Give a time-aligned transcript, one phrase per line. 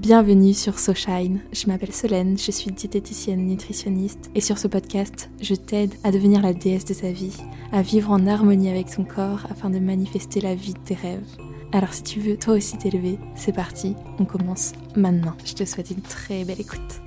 [0.00, 1.40] Bienvenue sur SoShine.
[1.52, 6.40] Je m'appelle Solène, je suis diététicienne nutritionniste et sur ce podcast, je t'aide à devenir
[6.40, 7.36] la déesse de sa vie,
[7.70, 11.36] à vivre en harmonie avec ton corps afin de manifester la vie de tes rêves.
[11.72, 15.36] Alors si tu veux toi aussi t'élever, c'est parti, on commence maintenant.
[15.44, 17.02] Je te souhaite une très belle écoute.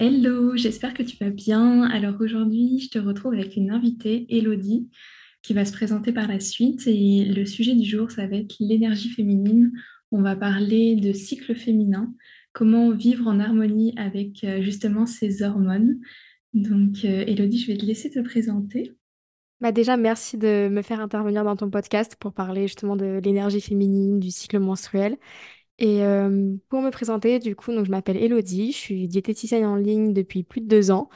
[0.00, 1.82] Hello, j'espère que tu vas bien.
[1.90, 4.88] Alors aujourd'hui, je te retrouve avec une invitée, Elodie
[5.46, 6.88] qui va se présenter par la suite.
[6.88, 9.70] Et le sujet du jour, ça va être l'énergie féminine.
[10.10, 12.12] On va parler de cycle féminin,
[12.52, 16.00] comment vivre en harmonie avec euh, justement ces hormones.
[16.52, 18.96] Donc, euh, Elodie, je vais te laisser te présenter.
[19.60, 23.60] Bah déjà, merci de me faire intervenir dans ton podcast pour parler justement de l'énergie
[23.60, 25.16] féminine, du cycle menstruel.
[25.78, 29.76] Et euh, pour me présenter, du coup, donc je m'appelle Elodie, je suis diététicienne en
[29.76, 31.10] ligne depuis plus de deux ans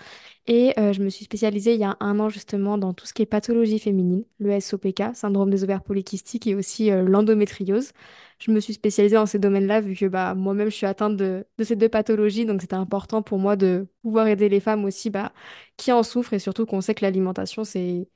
[0.49, 3.15] et euh, je me suis spécialisée il y a un an justement dans tout ce
[3.15, 7.93] qui est pathologie féminine, le SOPK, syndrome des ovaires polykystiques et aussi euh, l'endométriose.
[8.41, 11.47] Je me suis spécialisée dans ces domaines-là vu que bah, moi-même je suis atteinte de,
[11.59, 15.11] de ces deux pathologies, donc c'était important pour moi de pouvoir aider les femmes aussi
[15.11, 15.33] bah,
[15.77, 18.09] qui en souffrent et surtout qu'on sait que l'alimentation c'est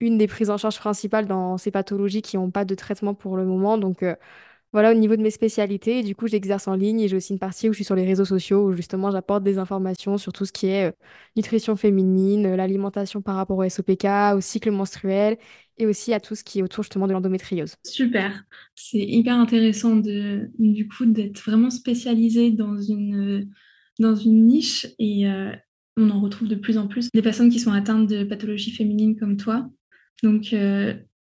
[0.00, 3.36] une des prises en charge principales dans ces pathologies qui n'ont pas de traitement pour
[3.36, 3.78] le moment.
[3.78, 4.16] Donc euh,
[4.72, 7.32] voilà, au niveau de mes spécialités, et du coup, j'exerce en ligne et j'ai aussi
[7.32, 10.32] une partie où je suis sur les réseaux sociaux où justement j'apporte des informations sur
[10.32, 10.92] tout ce qui est euh,
[11.36, 15.38] nutrition féminine, euh, l'alimentation par rapport au SOPK, au cycle menstruel
[15.78, 17.74] et aussi à tout ce qui est autour justement de l'endométriose.
[17.84, 18.44] Super,
[18.76, 23.50] c'est hyper intéressant de, du coup d'être vraiment spécialisé dans une,
[23.98, 25.50] dans une niche et euh,
[25.96, 29.18] on en retrouve de plus en plus des personnes qui sont atteintes de pathologies féminines
[29.18, 29.68] comme toi.
[30.22, 30.54] Donc,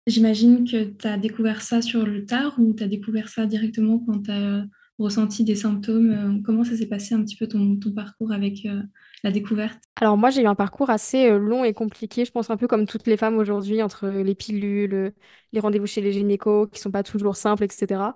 [0.06, 3.98] J'imagine que tu as découvert ça sur le tard ou tu as découvert ça directement
[3.98, 4.64] quand tu as
[5.00, 6.10] ressenti des symptômes.
[6.10, 8.82] Euh, comment ça s'est passé un petit peu ton, parcours avec euh,
[9.24, 9.80] la découverte?
[10.00, 12.66] Alors moi j'ai eu un parcours assez euh, long et compliqué, je pense un peu
[12.66, 15.12] comme toutes les femmes aujourd'hui, entre les pilules,
[15.52, 18.14] les rendez-vous chez les gynécos qui sont pas toujours simples, etc.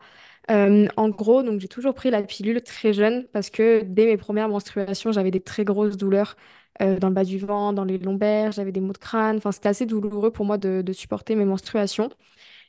[0.48, 4.48] en gros, donc j'ai toujours pris la pilule très jeune parce que dès mes premières
[4.48, 6.36] menstruations, j'avais des très grosses douleurs
[6.82, 9.36] euh, dans le bas du ventre, dans les lombaires, j'avais des maux de crâne.
[9.36, 12.10] Enfin, c'était assez douloureux pour moi de, supporter mes menstruations.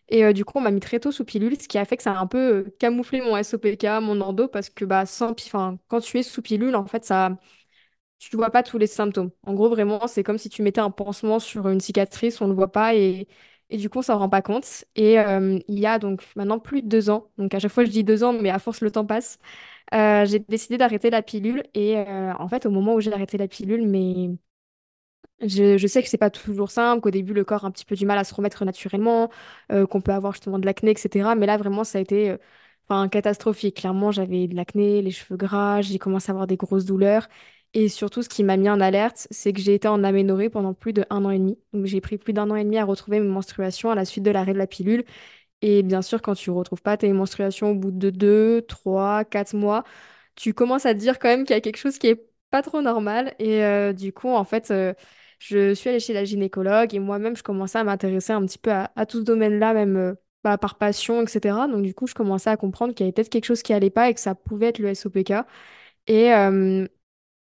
[0.09, 1.97] Et euh, du coup, on m'a mis très tôt sous pilule, ce qui a fait
[1.97, 5.31] que ça a un peu euh, camouflé mon SOPK, mon endo, parce que bah, sans,
[5.31, 7.37] enfin, quand tu es sous pilule, en fait, ça,
[8.19, 9.31] tu vois pas tous les symptômes.
[9.45, 12.51] En gros, vraiment, c'est comme si tu mettais un pansement sur une cicatrice, on ne
[12.51, 13.27] le voit pas et,
[13.69, 14.85] et du coup, on s'en rend pas compte.
[14.95, 17.91] Et il y a donc maintenant plus de deux ans, donc à chaque fois je
[17.91, 19.39] dis deux ans, mais à force le temps passe,
[19.93, 23.37] euh, j'ai décidé d'arrêter la pilule et euh, en fait au moment où j'ai arrêté
[23.37, 24.29] la pilule, mais
[25.41, 27.95] je, sais que c'est pas toujours simple, qu'au début le corps a un petit peu
[27.95, 29.29] du mal à se remettre naturellement,
[29.71, 31.35] euh, qu'on peut avoir justement de l'acné, etc.
[31.35, 32.37] Mais là vraiment ça a été
[32.89, 33.77] enfin, catastrophique.
[33.77, 37.27] Clairement j'avais de l'acné, les cheveux gras, j'ai commencé à avoir des grosses douleurs.
[37.73, 40.73] Et surtout, ce qui m'a mis en alerte, c'est que j'ai été en aménorrhée pendant
[40.73, 41.59] plus de un an et demi.
[41.73, 44.23] Donc, j'ai pris plus d'un an et demi à retrouver mes menstruations à la suite
[44.23, 45.03] de l'arrêt de la pilule.
[45.61, 49.55] Et bien sûr, quand tu retrouves pas tes menstruations au bout de 2, 3, 4
[49.55, 49.83] mois,
[50.35, 52.61] tu commences à te dire quand même qu'il y a quelque chose qui est pas
[52.61, 53.35] trop normal.
[53.39, 54.93] Et euh, du coup, en fait, euh,
[55.39, 58.71] je suis allée chez la gynécologue et moi-même, je commençais à m'intéresser un petit peu
[58.71, 61.67] à, tout ce domaine-là, même euh, bah, par passion, etc.
[61.67, 63.89] Donc, du coup, je commençais à comprendre qu'il y avait peut-être quelque chose qui allait
[63.89, 65.33] pas et que ça pouvait être le SOPK.
[66.07, 66.31] Et,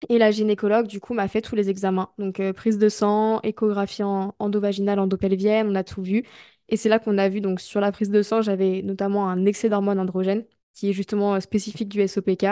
[0.08, 2.12] et la gynécologue, du coup, m'a fait tous les examens.
[2.19, 6.25] Donc, prise de sang, échographie endovaginale, endopelvienne, on a tout vu.
[6.69, 9.47] Et c'est là qu'on a vu, donc sur la prise de sang, j'avais notamment un
[9.47, 12.47] excès d'hormones androgènes, qui est justement euh, spécifique du SOPK.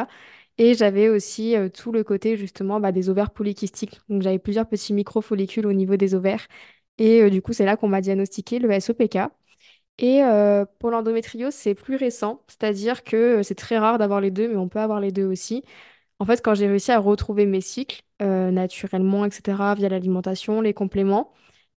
[0.59, 4.01] Et j'avais aussi euh, tout le côté justement bah, des ovaires polykystiques.
[4.09, 6.47] Donc j'avais plusieurs petits micro-follicules au niveau des ovaires.
[6.99, 9.19] Et euh, du coup, c'est là qu'on m'a diagnostiqué le SOPK.
[9.99, 10.21] Et
[10.79, 14.69] pour l'endométriose, c'est plus récent, c'est-à-dire que c'est très rare d'avoir les deux, mais on
[14.69, 15.65] peut avoir les deux aussi.
[16.19, 21.33] En fait, quand j'ai réussi à retrouver mes cycles naturellement, etc., via l'alimentation, les compléments,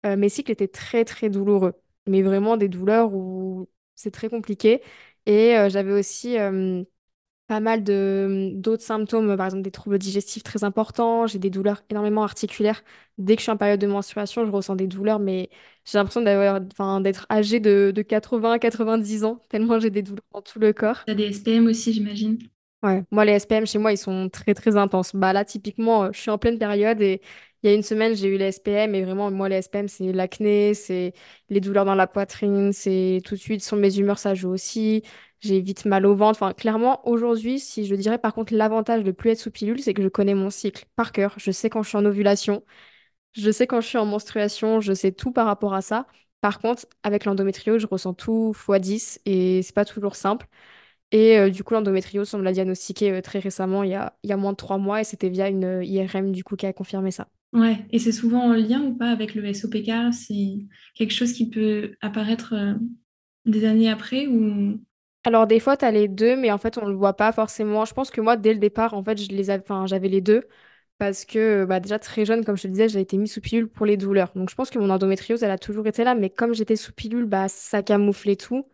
[0.05, 1.75] mes cycles étaient très très douloureux
[2.09, 4.83] mais vraiment des douleurs où c'est très compliqué.
[5.27, 6.85] Et euh, j'avais aussi euh,
[7.47, 11.83] pas mal de d'autres symptômes, par exemple des troubles digestifs très importants, j'ai des douleurs
[11.91, 12.83] énormément articulaires.
[13.19, 15.51] Dès que je suis en période de menstruation, je ressens des douleurs, mais
[15.85, 20.25] j'ai l'impression d'avoir, enfin, d'être âgée de, de 80 90 ans, tellement j'ai des douleurs
[20.33, 21.07] dans tout le corps.
[21.07, 22.39] Tu as des SPM aussi, j'imagine.
[22.85, 25.11] Ouais, moi les SPM chez moi ils sont très très intenses.
[25.17, 27.21] Bah là typiquement euh, je suis en pleine période et
[27.63, 30.13] il y a une semaine j'ai eu les SPM et vraiment moi les SPM c'est
[30.13, 31.13] l'acné, c'est
[31.49, 35.03] les douleurs dans la poitrine, c'est tout de suite sur mes humeurs ça joue aussi.
[35.41, 36.43] J'ai vite mal au ventre.
[36.43, 39.95] Enfin clairement aujourd'hui si je dirais par contre l'avantage de plus être sous pilule c'est
[39.95, 41.35] que je connais mon cycle par cœur.
[41.39, 42.65] Je sais quand je suis en ovulation,
[43.33, 46.07] je sais quand je suis en menstruation, je sais tout par rapport à ça.
[46.41, 50.47] Par contre avec l'endométriose je ressens tout x 10 et c'est pas toujours simple.
[51.11, 54.19] Et euh, du coup, l'endométriose, on me l'a diagnostiqué euh, très récemment, il y a,
[54.23, 56.57] il y a moins de trois mois, et c'était via une euh, IRM du coup
[56.57, 57.29] qui a confirmé ça.
[57.53, 61.49] Ouais, et c'est souvent en lien ou pas avec le SOPK C'est quelque chose qui
[61.49, 62.55] peut apparaître
[63.47, 64.81] des années après ou...
[65.25, 67.85] Alors des fois, tu as les deux, mais en fait, on le voit pas forcément.
[67.85, 69.45] Je pense que moi, dès le départ, en fait, je les
[69.87, 70.49] j'avais les deux.
[70.99, 73.69] Parce que bah, déjà très jeune, comme je te disais, j'ai été mise sous pilule
[73.69, 74.33] pour les douleurs.
[74.35, 76.93] Donc je pense que mon endométriose, elle a toujours été là, mais comme j'étais sous
[76.93, 78.67] pilule, bah, ça camouflait tout.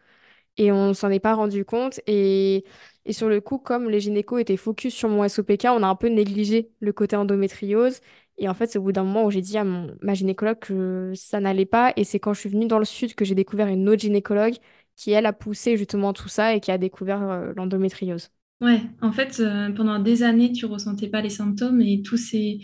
[0.58, 2.00] et on s'en est pas rendu compte.
[2.06, 2.64] Et,
[3.06, 5.96] et sur le coup, comme les gynécos étaient focus sur mon SOPK, on a un
[5.96, 8.00] peu négligé le côté endométriose.
[8.38, 11.12] Et en fait, c'est au bout d'un moment où j'ai dit à ma gynécologue que
[11.14, 11.92] ça n'allait pas.
[11.96, 14.54] Et c'est quand je suis venue dans le sud que j'ai découvert une autre gynécologue
[14.96, 18.30] qui, elle, a poussé justement tout ça et qui a découvert euh, l'endométriose.
[18.60, 22.60] Ouais, en fait, euh, pendant des années, tu ressentais pas les symptômes et tout s'est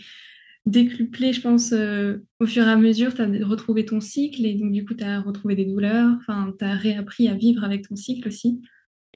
[0.65, 4.53] décuplé, je pense, euh, au fur et à mesure, tu as retrouvé ton cycle et
[4.53, 7.87] donc du coup, tu as retrouvé des douleurs, enfin, tu as réappris à vivre avec
[7.87, 8.61] ton cycle aussi.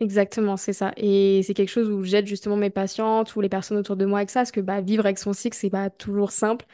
[0.01, 0.91] Exactement, c'est ça.
[0.97, 4.19] Et c'est quelque chose où j'aide justement mes patientes ou les personnes autour de moi
[4.19, 6.65] avec ça, parce que bah, vivre avec son cycle, c'est pas toujours simple.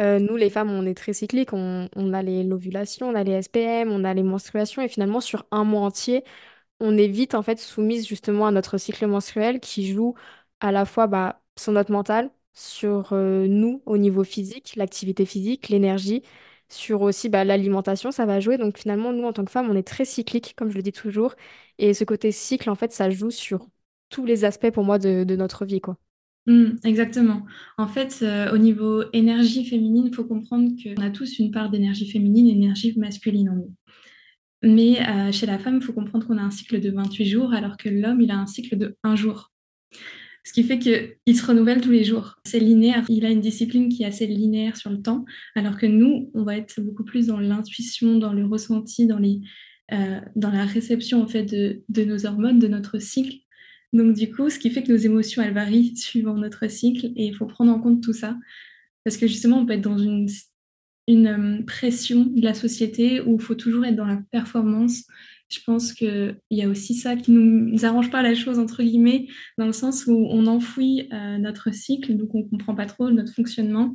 [0.00, 1.52] Euh, nous, les femmes, on est très cycliques.
[1.54, 4.82] On, on a les l'ovulation, on a les SPM, on a les menstruations.
[4.82, 6.24] Et finalement, sur un mois entier,
[6.80, 10.14] on est vite en fait soumise justement à notre cycle menstruel qui joue
[10.60, 15.68] à la fois bah, sur notre mental, sur euh, nous au niveau physique, l'activité physique,
[15.70, 16.22] l'énergie,
[16.68, 18.58] sur aussi bah, l'alimentation, ça va jouer.
[18.58, 20.92] Donc finalement, nous en tant que femmes, on est très cyclique, comme je le dis
[20.92, 21.34] toujours.
[21.78, 23.66] Et ce côté cycle, en fait, ça joue sur
[24.08, 25.96] tous les aspects pour moi de, notre vie, quoi.
[26.46, 27.44] Mm, exactement.
[27.76, 31.70] En fait, euh, au niveau énergie féminine, il faut comprendre qu'on a tous une part
[31.70, 33.74] d'énergie féminine et d'énergie masculine en nous.
[34.62, 37.52] Mais euh, chez la femme, il faut comprendre qu'on a un cycle de 28 jours,
[37.52, 39.52] alors que l'homme, il a un cycle de un jour.
[40.46, 42.36] Ce qui fait qu'il se renouvelle tous les jours.
[42.44, 43.04] C'est linéaire.
[43.08, 45.24] Il a une discipline qui est assez linéaire sur le temps,
[45.56, 49.40] alors que nous, on va être beaucoup plus dans l'intuition, dans le ressenti, dans, les,
[49.92, 53.38] euh, dans la réception en fait, de, de nos hormones, de notre cycle.
[53.92, 57.26] Donc du coup, ce qui fait que nos émotions, elles varient suivant notre cycle, et
[57.26, 58.36] il faut prendre en compte tout ça.
[59.02, 60.28] Parce que justement, on peut être dans une
[61.08, 65.04] une euh, pression de la société où il faut toujours être dans la performance.
[65.48, 68.82] Je pense qu'il y a aussi ça qui ne nous arrange pas la chose, entre
[68.82, 69.28] guillemets,
[69.58, 73.10] dans le sens où on enfouit euh, notre cycle, donc on ne comprend pas trop
[73.10, 73.94] notre fonctionnement,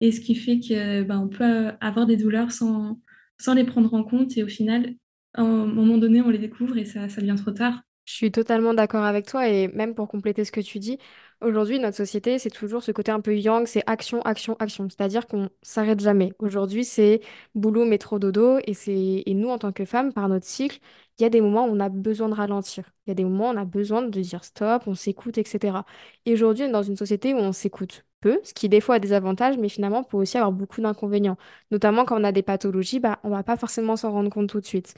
[0.00, 3.00] et ce qui fait que ben, peut avoir des douleurs sans,
[3.40, 4.94] sans les prendre en compte, et au final,
[5.34, 7.82] à un moment donné, on les découvre et ça, ça devient trop tard.
[8.08, 10.98] Je suis totalement d'accord avec toi et même pour compléter ce que tu dis,
[11.42, 15.26] aujourd'hui notre société c'est toujours ce côté un peu yang, c'est action, action, action, c'est-à-dire
[15.26, 16.32] qu'on s'arrête jamais.
[16.38, 17.20] Aujourd'hui c'est
[17.54, 20.78] boulot, métro, dodo et c'est et nous en tant que femmes par notre cycle,
[21.18, 23.24] il y a des moments où on a besoin de ralentir, il y a des
[23.24, 25.84] moments où on a besoin de dire stop, on s'écoute, etc.
[26.24, 28.94] Et aujourd'hui on est dans une société où on s'écoute peu, ce qui des fois
[28.96, 31.36] a des avantages, mais finalement peut aussi avoir beaucoup d'inconvénients,
[31.70, 34.60] notamment quand on a des pathologies, bah on va pas forcément s'en rendre compte tout
[34.60, 34.94] de suite.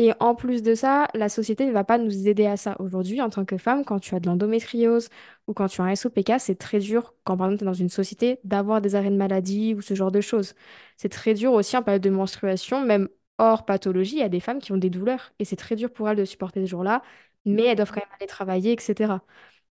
[0.00, 2.76] Et en plus de ça, la société ne va pas nous aider à ça.
[2.78, 5.08] Aujourd'hui, en tant que femme, quand tu as de l'endométriose
[5.48, 7.74] ou quand tu as un SOPK, c'est très dur, quand par exemple tu es dans
[7.74, 10.54] une société, d'avoir des arrêts de maladie ou ce genre de choses.
[10.96, 13.08] C'est très dur aussi en période de menstruation, même
[13.38, 15.92] hors pathologie, il y a des femmes qui ont des douleurs et c'est très dur
[15.92, 17.02] pour elles de supporter ce jour-là,
[17.44, 19.18] mais elles doivent quand même aller travailler, etc.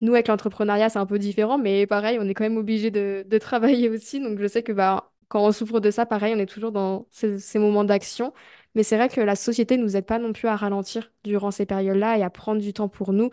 [0.01, 3.25] Nous, avec l'entrepreneuriat, c'est un peu différent, mais pareil, on est quand même obligé de,
[3.39, 4.21] travailler aussi.
[4.21, 7.07] Donc, je sais que bah, quand on souffre de ça, pareil, on est toujours dans
[7.11, 8.33] ces moments d'action.
[8.75, 11.51] Mais c'est vrai que la société ne nous aide pas non plus à ralentir durant
[11.51, 13.31] ces périodes-là et à prendre du temps pour nous.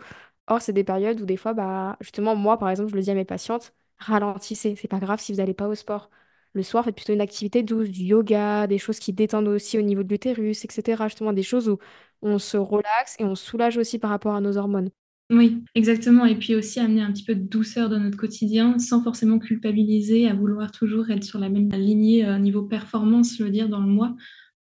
[0.48, 3.10] Or, c'est des périodes où des fois, bah, justement, moi, par exemple, je le dis
[3.10, 4.76] à mes patientes, ralentissez.
[4.76, 6.10] C'est pas grave si vous n'allez pas au sport.
[6.52, 9.82] Le soir, faites plutôt une activité douce, du yoga, des choses qui détendent aussi au
[9.82, 11.08] niveau de l'utérus, etc.
[11.08, 11.78] Justement, des choses où
[12.22, 14.90] on se relaxe et on soulage aussi par rapport à nos hormones.
[15.30, 16.24] Oui, exactement.
[16.26, 20.28] Et puis aussi amener un petit peu de douceur dans notre quotidien sans forcément culpabiliser
[20.28, 23.78] à vouloir toujours être sur la même lignée euh, niveau performance, je veux dire, dans
[23.80, 24.16] le mois.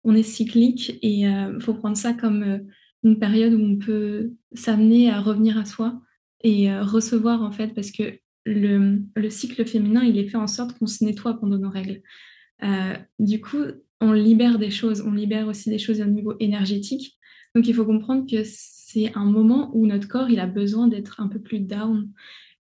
[0.04, 2.58] On est cyclique et il faut prendre ça comme euh,
[3.02, 6.00] une période où on peut s'amener à revenir à soi
[6.42, 10.46] et euh, recevoir en fait, parce que le, le cycle féminin, il est fait en
[10.46, 12.02] sorte qu'on se nettoie pendant nos règles.
[12.62, 13.58] Euh, du coup,
[14.00, 17.16] on libère des choses, on libère aussi des choses au niveau énergétique.
[17.54, 21.20] Donc, il faut comprendre que c'est un moment où notre corps, il a besoin d'être
[21.20, 22.10] un peu plus down.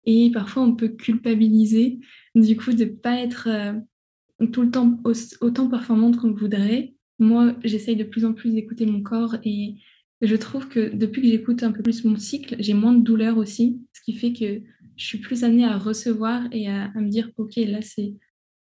[0.06, 2.00] Et parfois, on peut culpabiliser,
[2.34, 5.12] du coup, de pas être euh, tout le temps au-
[5.44, 6.93] autant performante qu'on voudrait.
[7.18, 9.76] Moi, j'essaye de plus en plus d'écouter mon corps et
[10.20, 13.36] je trouve que depuis que j'écoute un peu plus mon cycle, j'ai moins de douleur
[13.36, 14.62] aussi, ce qui fait que
[14.96, 18.14] je suis plus amenée à recevoir et à, me dire, OK, là, c'est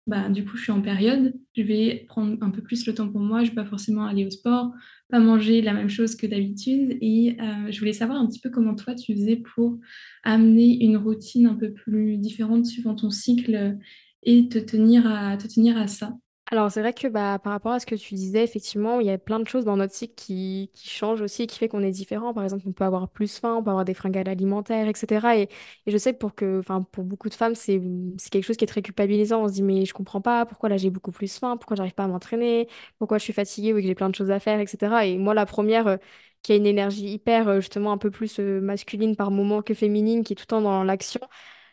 [0.08, 3.08] bah, du coup, je suis en période, je vais prendre un peu plus le temps
[3.08, 4.72] pour moi, je ne vais pas forcément aller au sport,
[5.08, 6.98] pas manger la même chose que d'habitude.
[7.00, 9.78] Et euh, je voulais savoir un petit peu comment toi tu faisais pour
[10.24, 13.78] amener une routine un peu plus différente suivant ton cycle
[14.24, 16.16] et te tenir à ça.
[16.52, 19.10] Alors, c'est vrai que bah, par rapport à ce que tu disais, effectivement, il y
[19.10, 21.90] a plein de choses dans notre cycle qui, qui changent aussi qui fait qu'on est
[21.90, 22.34] différent.
[22.34, 25.38] Par exemple, on peut avoir plus faim, on peut avoir des fringales alimentaires, etc.
[25.38, 25.48] Et,
[25.86, 26.60] je sais que pour, que,
[26.92, 27.80] pour beaucoup de femmes, c'est,
[28.18, 29.42] c'est quelque chose qui est très culpabilisant.
[29.44, 31.94] On se dit, mais je comprends pas, pourquoi là j'ai beaucoup plus faim, pourquoi j'arrive
[31.94, 32.68] pas à m'entraîner,
[32.98, 35.06] pourquoi je suis fatiguée ou que j'ai plein de choses à faire, etc.
[35.06, 35.96] Et moi, la première, euh,
[36.42, 39.72] qui a une énergie hyper, euh, justement, un peu plus euh, masculine par moment que
[39.74, 41.20] féminine, qui est tout le temps dans l'action.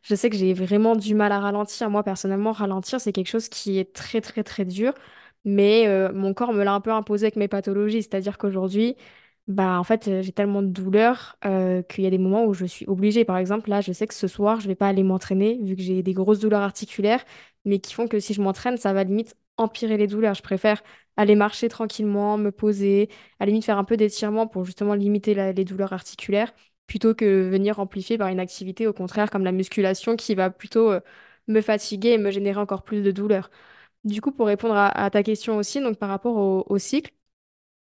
[0.04, 1.90] Je sais que j'ai vraiment du mal à ralentir.
[1.90, 4.94] Moi, personnellement, ralentir, c'est quelque chose qui est très, très, très dur.
[5.46, 8.04] Mais euh, mon corps me l'a un peu imposé avec mes pathologies.
[8.04, 8.96] C'est-à-dire qu'aujourd'hui,
[9.48, 12.54] bah, en fait, euh, j'ai tellement de douleurs euh, qu'il y a des moments où
[12.54, 13.26] je suis obligée.
[13.26, 15.82] Par exemple, là, je sais que ce soir, je vais pas aller m'entraîner vu que
[15.82, 17.24] j'ai des grosses douleurs articulaires,
[17.66, 20.36] mais qui font que si je m'entraîne, ça va limite empirer les douleurs.
[20.36, 20.82] Je préfère
[21.18, 25.34] aller marcher tranquillement, me poser, à la limite faire un peu d'étirement pour justement limiter
[25.54, 26.54] les douleurs articulaires,
[26.90, 30.92] plutôt que venir amplifier par une activité, au contraire, comme la musculation, qui va plutôt
[30.92, 31.02] euh,
[31.48, 33.52] me fatiguer et me générer encore plus de douleurs.
[34.06, 37.14] Du coup, pour répondre à, ta question aussi, donc par rapport au cycle,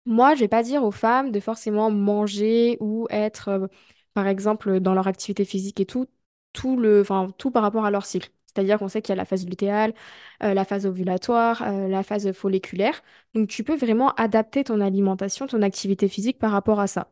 [0.07, 3.69] moi, je vais pas dire aux femmes de forcément manger ou être, euh,
[4.15, 6.07] par exemple, dans leur activité physique et tout,
[6.53, 7.05] tout le,
[7.39, 8.31] tout par rapport à leur cycle.
[8.47, 9.95] C'est-à-dire qu'on sait qu'il y a la phase lutéale,
[10.43, 13.03] euh, la phase ovulatoire, la phase folliculaire.
[13.35, 17.11] Donc, tu peux vraiment adapter ton alimentation, ton activité physique par rapport à ça.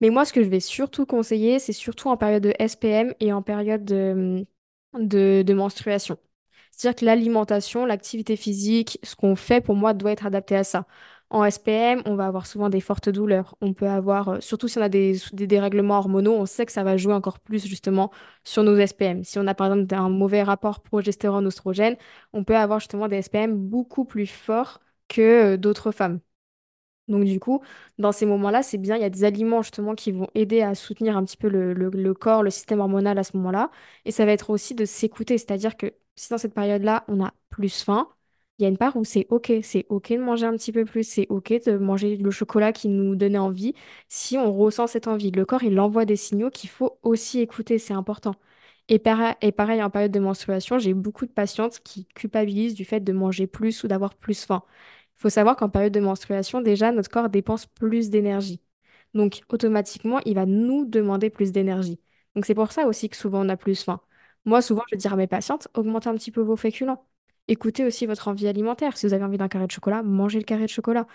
[0.00, 3.32] Mais moi, ce que je vais surtout conseiller, c'est surtout en période de SPM et
[3.32, 4.46] en période de,
[4.94, 6.18] de, de menstruation.
[6.72, 10.86] C'est-à-dire que l'alimentation, l'activité physique, ce qu'on fait pour moi doit être adapté à ça.
[11.30, 13.56] En SPM, on va avoir souvent des fortes douleurs.
[13.60, 16.72] On peut avoir, euh, surtout si on a des, des dérèglements hormonaux, on sait que
[16.72, 18.10] ça va jouer encore plus justement
[18.44, 19.24] sur nos SPM.
[19.24, 21.96] Si on a par exemple un mauvais rapport progestérone-oestrogène,
[22.32, 26.20] on peut avoir justement des SPM beaucoup plus forts que euh, d'autres femmes.
[27.08, 27.62] Donc du coup,
[27.98, 30.74] dans ces moments-là, c'est bien, il y a des aliments justement qui vont aider à
[30.74, 33.70] soutenir un petit peu le, corps, le système hormonal à ce moment-là.
[34.04, 37.32] Et ça va être aussi de s'écouter, c'est-à-dire que si dans cette période-là, on a
[37.50, 38.08] plus faim,
[38.58, 40.84] il y a une part où c'est OK, c'est OK de manger un petit peu
[40.84, 43.74] plus, c'est OK de manger le chocolat qui nous donnait envie,
[44.08, 45.30] si on ressent cette envie.
[45.30, 48.34] Le corps, il envoie des signaux qu'il faut aussi écouter, c'est important.
[48.88, 48.94] Et,
[49.42, 53.12] et pareil, en période de menstruation, j'ai beaucoup de patientes qui culpabilisent du fait de
[53.12, 54.62] manger plus ou d'avoir plus faim.
[55.18, 58.60] Faut savoir qu'en période de menstruation, déjà, notre corps dépense plus d'énergie.
[59.14, 62.00] Donc, automatiquement, il va nous demander plus d'énergie.
[62.34, 64.00] Donc, c'est pour ça aussi que souvent, on a plus faim.
[64.44, 67.04] Moi, souvent, je vais dire à mes patientes, augmentez un petit peu vos féculents.
[67.48, 68.96] Écoutez aussi votre envie alimentaire.
[68.96, 71.06] Si vous avez envie d'un carré de chocolat, mangez le carré de chocolat.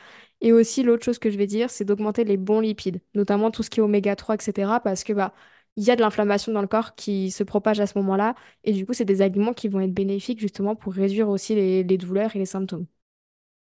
[0.41, 3.63] Et aussi, l'autre chose que je vais dire, c'est d'augmenter les bons lipides, notamment tout
[3.63, 4.79] ce qui est oméga 3, etc.
[4.81, 5.33] Parce que bah,
[5.77, 8.36] il y a de l'inflammation dans le corps qui se propage à ce moment-là.
[8.63, 11.83] Et du coup, c'est des aliments qui vont être bénéfiques justement pour réduire aussi les
[11.98, 12.86] douleurs et les symptômes.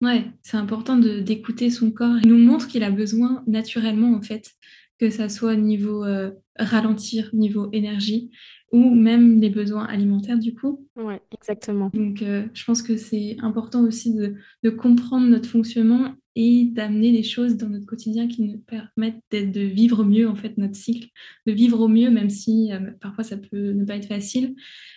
[0.01, 2.17] Ouais, c'est important de d'écouter son corps.
[2.23, 4.53] Il nous montre qu'il a besoin naturellement, en fait,
[4.99, 8.31] que ça soit niveau euh, ralentir, niveau énergie,
[8.73, 10.87] ou même les besoins alimentaires, du coup.
[10.97, 11.91] Ouais, exactement.
[11.95, 17.11] Donc, euh, je pense que c'est important aussi de, de comprendre notre fonctionnement et d'amener
[17.11, 21.09] des choses dans notre quotidien qui nous permettent de vivre mieux, en fait, notre cycle,
[21.47, 24.55] de vivre au mieux, même si euh, parfois ça peut ne pas être facile.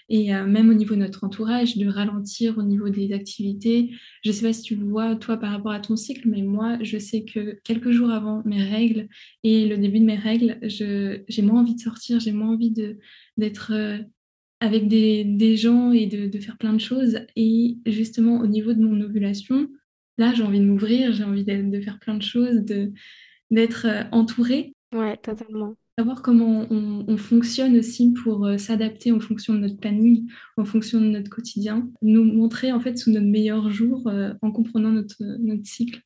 [0.07, 3.89] Et euh, même au niveau de notre entourage, de ralentir au niveau des activités.
[4.23, 6.43] Je ne sais pas si tu le vois, toi, par rapport à ton cycle, mais
[6.43, 9.07] moi, je sais que quelques jours avant mes règles
[9.43, 12.73] et le début de mes règles, j'ai moins envie de sortir, j'ai moins envie
[13.37, 13.71] d'être...
[13.73, 13.97] euh,
[14.63, 17.17] avec des, des gens et de, de faire plein de choses.
[17.35, 19.67] Et justement, au niveau de mon ovulation,
[20.21, 22.93] là, j'ai envie de m'ouvrir, j'ai envie de, de faire plein de choses, de,
[23.51, 25.75] d'être euh, entourée, Ouais, totalement.
[25.97, 30.65] savoir comment on, on fonctionne aussi pour euh, s'adapter en fonction de notre planning, en
[30.65, 34.91] fonction de notre quotidien, nous montrer en fait sous notre meilleur jour euh, en comprenant
[34.91, 36.01] notre, notre cycle.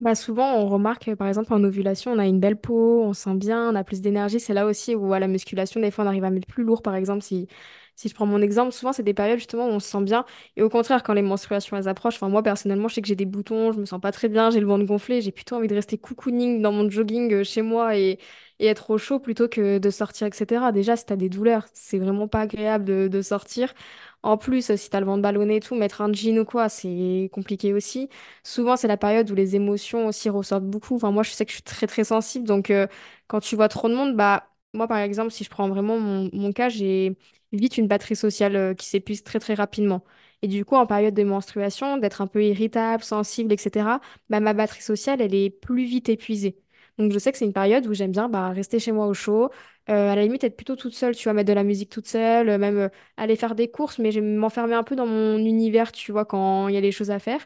[0.00, 3.12] Bah souvent, on remarque, euh, par exemple, en ovulation, on a une belle peau, on
[3.12, 4.40] sent bien, on a plus d'énergie.
[4.40, 6.80] C'est là aussi où, à la musculation, des fois, on arrive à mettre plus lourd.
[6.80, 7.48] Par exemple, si,
[7.96, 10.24] si je prends mon exemple, souvent, c'est des périodes, justement, où on se sent bien.
[10.56, 13.14] Et au contraire, quand les menstruations, elles approchent, enfin, moi, personnellement, je sais que j'ai
[13.14, 15.68] des boutons, je me sens pas très bien, j'ai le ventre gonflé, j'ai plutôt envie
[15.68, 18.18] de rester cocooning dans mon jogging euh, chez moi et,
[18.58, 20.72] et être au chaud plutôt que de sortir, etc.
[20.72, 23.74] Déjà, si t'as des douleurs, c'est vraiment pas agréable de, de sortir.
[24.22, 26.68] En plus, euh, si t'as le ventre ballonné et tout, mettre un jean ou quoi,
[26.68, 28.08] c'est compliqué aussi.
[28.44, 30.96] Souvent, c'est la période où les émotions aussi ressortent beaucoup.
[30.96, 32.46] Enfin, moi, je sais que je suis très, très sensible.
[32.46, 32.86] Donc, euh,
[33.28, 36.52] quand tu vois trop de monde, bah, moi, par exemple, si je prends vraiment mon,
[36.52, 37.16] cas, j'ai
[37.52, 40.04] vite une batterie sociale euh, qui s'épuise très, très rapidement.
[40.42, 44.52] Et du coup, en période de menstruation, d'être un peu irritable, sensible, etc., bah, ma
[44.52, 46.58] batterie sociale, elle est plus vite épuisée.
[46.98, 49.14] Donc, je sais que c'est une période où j'aime bien bah, rester chez moi au
[49.14, 49.50] chaud.
[49.90, 52.06] Euh, à la limite, être plutôt toute seule, tu vois, mettre de la musique toute
[52.06, 55.06] seule, euh, même euh, aller faire des courses, mais je vais m'enfermer un peu dans
[55.06, 57.40] mon univers, tu vois, quand il y a des choses à faire.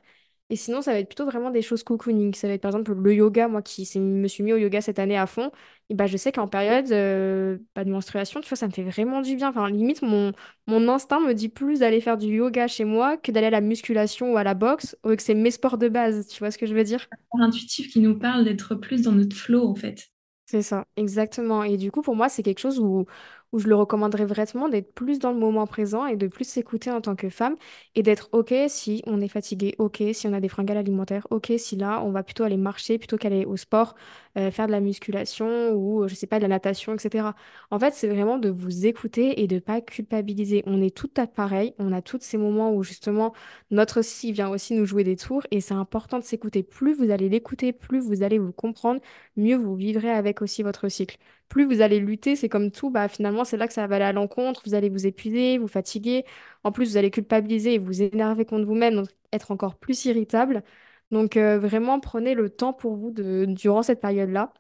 [0.51, 2.35] Et sinon, ça va être plutôt vraiment des choses cocooning.
[2.35, 4.99] Ça va être par exemple le yoga, moi qui me suis mis au yoga cette
[4.99, 5.51] année à fond.
[5.89, 8.83] Et bah, je sais qu'en période euh, bah, de menstruation, tu vois, ça me fait
[8.83, 9.49] vraiment du bien.
[9.49, 10.33] Enfin, limite, mon,
[10.67, 13.63] mon instinct me dit plus d'aller faire du yoga chez moi que d'aller à la
[13.63, 16.29] musculation ou à la boxe, ou que c'est mes sports de base.
[16.29, 17.09] Tu vois ce que je veux dire?
[17.35, 20.11] Intuitif qui nous parle d'être plus dans notre flow en fait.
[20.55, 21.65] C'est ça, exactement.
[21.65, 23.07] Et du coup, pour moi, c'est quelque chose où,
[23.55, 26.91] où je le recommanderais vraiment d'être plus dans le moment présent et de plus s'écouter
[26.91, 27.57] en tant que femme
[27.95, 31.53] et d'être OK si on est fatigué, OK si on a des fringales alimentaires, OK
[31.57, 33.95] si là, on va plutôt aller marcher plutôt qu'aller au sport,
[34.37, 37.29] euh, faire de la musculation ou, je sais pas, de la natation, etc.
[37.71, 40.65] En fait, c'est vraiment de vous écouter et de pas culpabiliser.
[40.67, 43.33] On est toutes pareil, on a tous ces moments où justement
[43.71, 46.63] notre si vient aussi nous jouer des tours et c'est important de s'écouter.
[46.65, 49.01] Plus vous allez l'écouter, plus vous allez vous comprendre,
[49.37, 51.19] mieux vous vivrez avec aussi votre cycle.
[51.49, 54.05] Plus vous allez lutter, c'est comme tout, bah finalement c'est là que ça va aller
[54.05, 56.25] à l'encontre, vous allez vous épuiser, vous fatiguer.
[56.65, 60.63] En plus, vous allez culpabiliser et vous énerver contre vous-même, donc être encore plus irritable.
[61.11, 64.53] Donc euh, vraiment, prenez le temps pour vous de, durant cette période-là.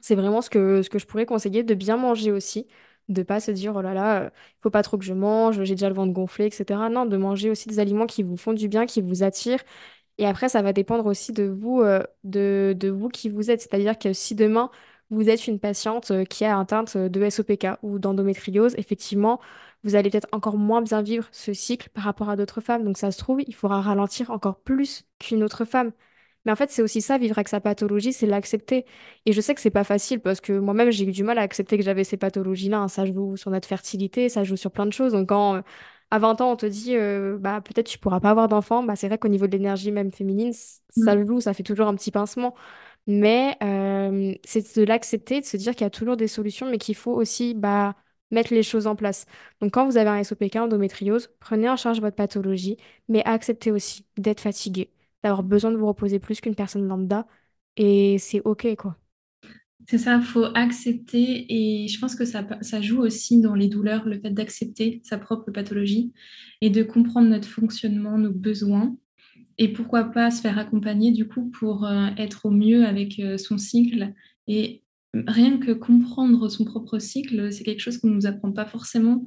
[0.00, 2.66] C'est vraiment ce que, ce que je pourrais conseiller, de bien manger aussi,
[3.08, 5.74] de pas se dire, oh là là, il faut pas trop que je mange, j'ai
[5.74, 6.88] déjà le ventre gonflé, etc.
[6.90, 9.62] Non, de manger aussi des aliments qui vous font du bien, qui vous attirent.
[10.18, 13.60] Et après, ça va dépendre aussi de vous, euh, de, de vous qui vous êtes.
[13.60, 14.70] C'est-à-dire que si demain,
[15.10, 19.40] vous êtes une patiente euh, qui est atteinte de SOPK ou d'endométriose, effectivement,
[19.84, 22.84] vous allez peut-être encore moins bien vivre ce cycle par rapport à d'autres femmes.
[22.84, 25.92] Donc ça se trouve, il faudra ralentir encore plus qu'une autre femme.
[26.44, 28.86] Mais en fait, c'est aussi ça, vivre avec sa pathologie, c'est l'accepter.
[29.26, 31.42] Et je sais que c'est pas facile parce que moi-même, j'ai eu du mal à
[31.42, 32.78] accepter que j'avais ces pathologies-là.
[32.78, 32.88] hein.
[32.88, 35.12] Ça joue sur notre fertilité, ça joue sur plein de choses.
[35.12, 35.62] Donc quand euh,
[36.10, 38.94] à 20 ans, on te dit, euh, bah peut-être tu pourras pas avoir d'enfant, bah
[38.96, 40.52] c'est vrai qu'au niveau de l'énergie même féminine,
[40.90, 41.26] ça Mm.
[41.26, 42.54] joue, ça fait toujours un petit pincement.
[43.06, 46.78] Mais euh, c'est de l'accepter, de se dire qu'il y a toujours des solutions, mais
[46.78, 47.94] qu'il faut aussi bah,
[48.32, 49.26] mettre les choses en place.
[49.60, 52.76] Donc, quand vous avez un SOPK, endométriose, prenez en charge votre pathologie,
[53.08, 57.26] mais acceptez aussi d'être fatigué, d'avoir besoin de vous reposer plus qu'une personne lambda.
[57.76, 58.96] Et c'est OK, quoi.
[59.88, 61.46] C'est ça, faut accepter
[61.84, 65.16] et je pense que ça, ça joue aussi dans les douleurs, le fait d'accepter sa
[65.18, 66.12] propre pathologie
[66.60, 68.96] et de comprendre notre fonctionnement, nos besoins
[69.58, 73.38] et pourquoi pas se faire accompagner du coup pour euh, être au mieux avec euh,
[73.38, 74.12] son cycle.
[74.48, 74.82] Et
[75.26, 79.24] rien que comprendre son propre cycle, c'est quelque chose qu'on ne nous apprend pas forcément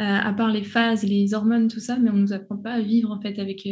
[0.00, 2.72] euh, à part les phases, les hormones, tout ça, mais on ne nous apprend pas
[2.72, 3.68] à vivre en fait avec,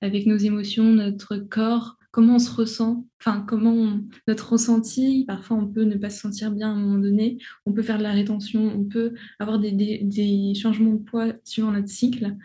[0.00, 5.24] avec nos émotions, notre corps, comment on se ressent, enfin comment notre ressenti.
[5.26, 7.98] Parfois, on peut ne pas se sentir bien à un moment donné, on peut faire
[7.98, 12.36] de la rétention, on peut avoir des- des changements de poids suivant notre cycle,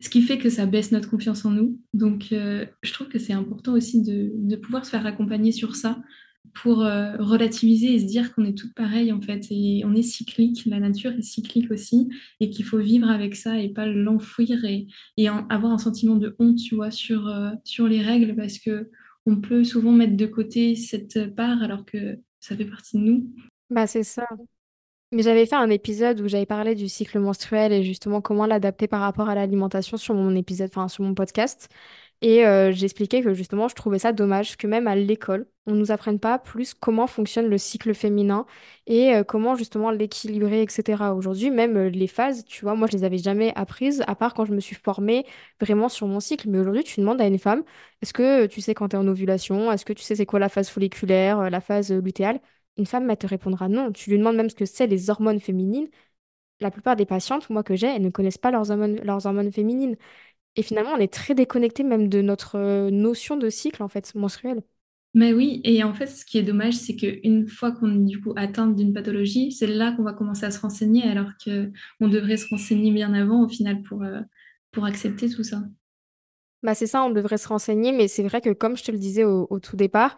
[0.00, 1.80] ce qui fait que ça baisse notre confiance en nous.
[1.94, 6.00] Donc, euh, je trouve que c'est important aussi de, pouvoir se faire accompagner sur ça
[6.54, 10.02] pour euh, relativiser et se dire qu'on est toutes pareilles en fait et on est
[10.02, 12.08] cyclique, la nature est cyclique aussi
[12.40, 14.86] et qu'il faut vivre avec ça et pas l'enfouir et,
[15.28, 18.90] avoir un sentiment de honte, tu vois, sur, euh, sur les règles parce que
[19.26, 23.34] on peut souvent mettre de côté cette part alors que ça fait partie de nous.
[23.70, 24.26] Bah, c'est ça.
[25.12, 28.88] Mais j'avais fait un épisode où j'avais parlé du cycle menstruel et justement comment l'adapter
[28.88, 31.68] par rapport à l'alimentation sur mon épisode, enfin sur mon podcast.
[32.22, 35.92] Et euh, j'expliquais que justement, je trouvais ça dommage que même à l'école, on nous
[35.92, 38.46] apprenne pas plus comment fonctionne le cycle féminin
[38.86, 41.14] et euh, comment justement l'équilibrer, etc.
[41.14, 44.34] Aujourd'hui, même euh, les phases, tu vois, moi, je les avais jamais apprises, à part
[44.34, 45.26] quand je me suis formée
[45.60, 46.48] vraiment sur mon cycle.
[46.48, 47.64] Mais aujourd'hui, tu demandes à une femme,
[48.02, 49.70] est-ce que tu sais quand tu es en ovulation?
[49.72, 52.40] Est-ce que tu sais c'est quoi la phase folliculaire, la phase lutéale?
[52.76, 53.92] Une femme, elle te répondra non.
[53.92, 55.88] Tu lui demandes même ce que c'est les hormones féminines.
[56.60, 59.52] La plupart des patientes, moi, que j'ai, elles ne connaissent pas leurs hormones, leurs hormones
[59.52, 59.96] féminines.
[60.56, 64.14] Et finalement, on est très déconnecté même de notre euh, notion de cycle, en fait,
[64.16, 64.62] menstruel.
[65.14, 68.20] Mais oui, et en fait, ce qui est dommage, c'est qu'une fois qu'on est du
[68.20, 72.08] coup atteinte d'une pathologie, c'est là qu'on va commencer à se renseigner, alors que on
[72.08, 74.20] devrait se renseigner bien avant, au final, pour, euh,
[74.72, 75.62] pour accepter tout ça.
[76.62, 78.98] Bah, c'est ça, on devrait se renseigner, mais c'est vrai que comme je te le
[78.98, 80.16] disais au, au tout départ,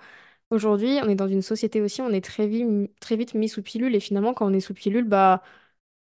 [0.51, 2.67] aujourd'hui, on est dans une société aussi, on est très vite,
[3.01, 5.43] très vite mis sous pilule, et finalement, quand on est sous pilule, bah,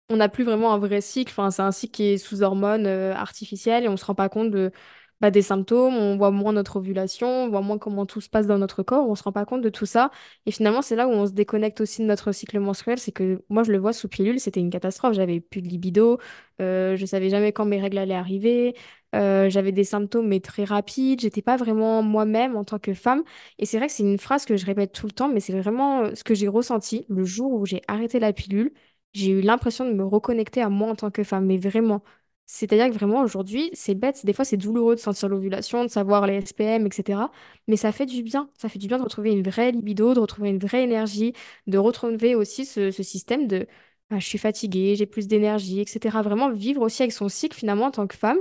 [0.09, 1.31] on n'a plus vraiment un vrai cycle.
[1.31, 4.29] Enfin, c'est un cycle qui est sous hormones euh, artificielles et on se rend pas
[4.29, 4.71] compte de,
[5.21, 5.95] bah, des symptômes.
[5.95, 9.07] On voit moins notre ovulation, on voit moins comment tout se passe dans notre corps.
[9.09, 10.11] On se rend pas compte de tout ça.
[10.45, 12.99] Et finalement, c'est là où on se déconnecte aussi de notre cycle menstruel.
[12.99, 15.13] C'est que moi, je le vois sous pilule, c'était une catastrophe.
[15.15, 16.19] J'avais plus de libido,
[16.61, 18.75] euh, je savais jamais quand mes règles allaient arriver.
[19.15, 23.23] euh, j'avais des symptômes mais très rapides, j'étais pas vraiment moi-même en tant que femme.
[23.59, 25.57] Et c'est vrai que c'est une phrase que je répète tout le temps, mais c'est
[25.59, 28.73] vraiment euh, ce que j'ai ressenti le jour où j'ai arrêté la pilule
[29.13, 32.03] j'ai eu l'impression de me reconnecter à moi en tant que femme, mais vraiment.
[32.47, 36.27] C'est-à-dire que vraiment aujourd'hui, c'est bête, des fois c'est douloureux de sentir l'ovulation, de savoir
[36.27, 37.31] les SPM, etc.
[37.67, 38.49] Mais ça fait du bien.
[38.57, 41.33] Ça fait du bien de retrouver une vraie libido, de retrouver une vraie énergie,
[41.67, 43.67] de retrouver aussi ce, système de
[44.09, 46.21] bah, je suis fatiguée, j'ai plus d'énergie, etc.
[46.21, 48.37] Vraiment vivre aussi avec son cycle finalement en tant que femme.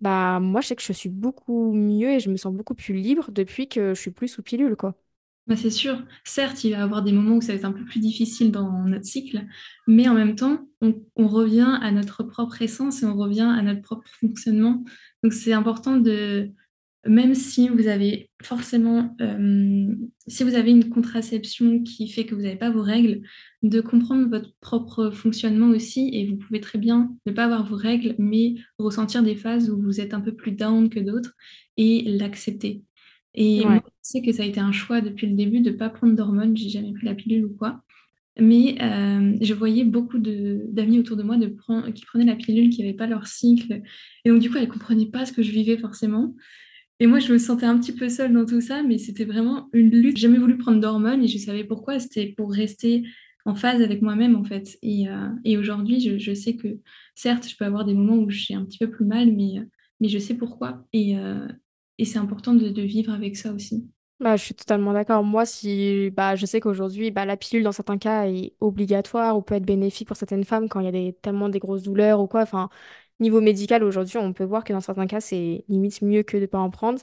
[0.00, 2.94] Bah moi je sais que je suis beaucoup mieux et je me sens beaucoup plus
[2.94, 4.94] libre depuis que je suis plus sous pilule, quoi.
[5.48, 7.72] Bah, c'est sûr, certes, il va y avoir des moments où ça va être un
[7.72, 9.46] peu plus difficile dans notre cycle,
[9.86, 13.80] mais en même temps, on, revient à notre propre essence et on revient à notre
[13.80, 14.84] propre fonctionnement.
[15.22, 16.50] Donc c'est important de
[17.06, 19.94] même si vous avez forcément, euh,
[20.26, 23.22] si vous avez une contraception qui fait que vous n'avez pas vos règles,
[23.62, 26.10] de comprendre votre propre fonctionnement aussi.
[26.12, 29.80] Et vous pouvez très bien ne pas avoir vos règles, mais ressentir des phases où
[29.80, 31.34] vous êtes un peu plus down que d'autres
[31.78, 32.82] et l'accepter.
[33.40, 35.76] Et moi, je sais que ça a été un choix depuis le début de ne
[35.76, 36.56] pas prendre d'hormones.
[36.56, 37.82] J'ai jamais pris la pilule ou quoi.
[38.40, 42.70] Mais euh, je voyais beaucoup d'amis autour de moi de prendre- qui prenaient la pilule,
[42.70, 43.82] qui n'avaient pas leur cycle.
[44.24, 46.34] Et donc, du coup, elles ne comprenaient pas ce que je vivais forcément.
[47.00, 49.68] Et moi, je me sentais un petit peu seule dans tout ça, mais c'était vraiment
[49.72, 50.16] une lutte.
[50.16, 52.00] J'ai jamais voulu prendre d'hormones et je savais pourquoi.
[52.00, 53.04] C'était pour rester
[53.44, 54.78] en phase avec moi-même, en fait.
[54.82, 56.68] Et, euh, et aujourd'hui, je, je sais que,
[57.14, 59.64] certes, je peux avoir des moments où j'ai un petit peu plus mal, mais, euh,
[60.00, 60.86] mais je sais pourquoi.
[60.92, 61.46] Et, euh,
[61.98, 63.88] et c'est important de, de vivre avec ça aussi.
[64.20, 65.22] Bah, je suis totalement d'accord.
[65.22, 69.42] Moi, si, bah, je sais qu'aujourd'hui, bah, la pilule, dans certains cas, est obligatoire ou
[69.42, 72.18] peut être bénéfique pour certaines femmes quand il y a des, tellement des grosses douleurs
[72.20, 72.42] ou quoi.
[72.42, 72.68] Enfin,
[73.20, 76.42] niveau médical, aujourd'hui, on peut voir que dans certains cas, c'est limite mieux que de
[76.42, 77.00] ne pas en prendre.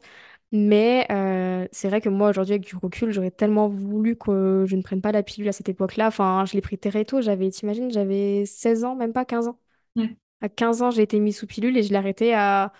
[0.54, 4.76] Mais euh, c'est vrai que moi, aujourd'hui, avec du recul, j'aurais tellement voulu que je
[4.78, 6.08] ne prenne pas la pilule à cette époque-là.
[6.08, 7.22] Enfin, je l'ai pris très tôt.
[7.22, 9.60] J'avais, t'imagines, j'avais 16 ans, même pas 15 ans.
[9.96, 10.16] Ouais.
[10.42, 12.74] À 15 ans, j'ai été mise sous pilule et je l'ai arrêté à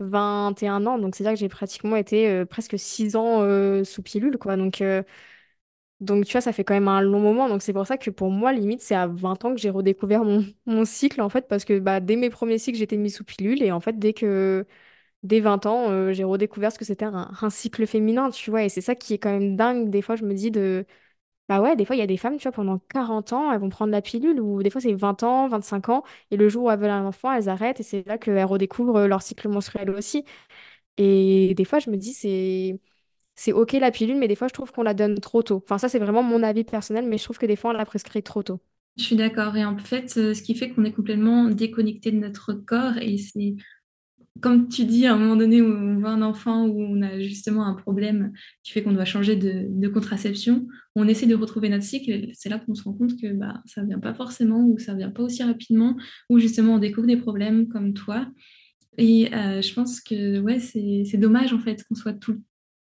[0.00, 0.98] 21 ans.
[0.98, 4.56] Donc, c'est-à-dire que j'ai pratiquement été euh, presque 6 ans euh, sous pilule, quoi.
[4.56, 5.02] Donc, euh,
[6.00, 7.48] donc, tu vois, ça fait quand même un long moment.
[7.48, 10.24] Donc, c'est pour ça que pour moi, limite, c'est à 20 ans que j'ai redécouvert
[10.24, 13.24] mon, mon cycle, en fait, parce que bah, dès mes premiers cycles, j'étais mise sous
[13.24, 13.62] pilule.
[13.64, 14.64] Et en fait, dès que,
[15.24, 18.64] dès 20 ans, j'ai redécouvert ce que c'était un, un cycle féminin, tu vois.
[18.64, 19.90] Et c'est ça qui est quand même dingue.
[19.90, 20.86] Des fois, je me dis de.
[21.48, 23.60] Bah ouais, des fois, il y a des femmes, tu vois, pendant 40 ans, elles
[23.60, 26.64] vont prendre la pilule, ou des fois, c'est 20 ans, 25 ans, et le jour
[26.64, 29.88] où elles veulent un enfant, elles arrêtent, et c'est là qu'elles redécouvrent leur cycle menstruel
[29.90, 30.24] aussi.
[30.98, 32.80] Et des fois, je me dis, c'est
[33.36, 35.62] c'est ok la pilule, mais des fois, je trouve qu'on la donne trop tôt.
[35.64, 37.86] Enfin, ça, c'est vraiment mon avis personnel, mais je trouve que des fois, on la
[37.86, 38.60] prescrit trop tôt.
[38.96, 39.56] Je suis d'accord.
[39.56, 42.96] Et en fait, euh, ce qui fait qu'on est complètement déconnecté de notre corps.
[42.98, 43.54] Et c'est,
[44.40, 47.66] comme tu dis, à un moment donné on voit un enfant, où on a justement
[47.66, 52.28] un problème qui fait qu'on doit changer de, contraception, on essaie de retrouver notre cycle.
[52.34, 54.92] C'est là qu'on se rend compte que bah, ça ne vient pas forcément, ou ça
[54.92, 55.96] ne vient pas aussi rapidement,
[56.30, 58.26] ou justement on découvre des problèmes comme toi.
[58.96, 62.42] Et euh, je pense que ouais, c'est, dommage en fait qu'on soit tout,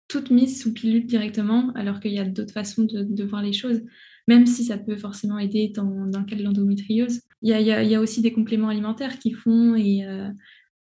[0.09, 3.83] toutes mises sous pilule directement, alors qu'il y a d'autres façons de, voir les choses,
[4.29, 7.21] même si ça peut forcément aider dans, le cas de l'endométriose.
[7.43, 10.29] Il y a, y a aussi des compléments alimentaires qui font et euh,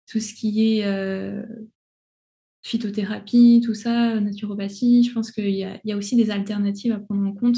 [0.07, 1.43] tout ce qui est euh,
[2.63, 7.27] phytothérapie, tout ça, naturopathie, je pense qu'il y y a aussi des alternatives à prendre
[7.27, 7.57] en compte,